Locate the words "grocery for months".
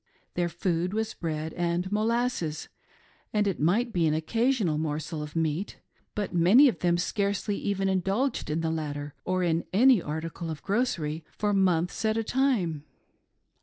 10.63-12.03